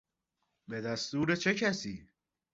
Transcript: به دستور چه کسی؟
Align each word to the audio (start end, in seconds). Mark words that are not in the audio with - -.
به 0.67 0.81
دستور 0.81 1.35
چه 1.35 1.53
کسی؟ 1.55 2.07